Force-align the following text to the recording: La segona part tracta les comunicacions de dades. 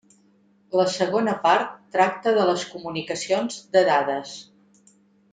La 0.79 0.85
segona 0.93 1.33
part 1.43 1.75
tracta 1.97 2.33
les 2.39 2.63
comunicacions 2.71 3.59
de 3.77 3.83
dades. 3.91 4.33